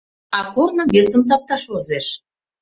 [0.37, 2.07] А корным весым тапташ возеш.